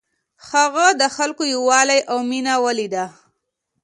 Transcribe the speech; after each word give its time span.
هغه 0.49 0.85
د 1.01 1.03
خلکو 1.15 1.43
یووالی 1.53 1.99
او 2.11 2.17
مینه 2.29 2.53
ولیده. 2.65 3.05